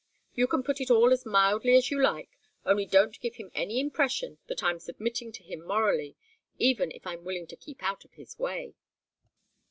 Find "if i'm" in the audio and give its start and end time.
6.89-7.23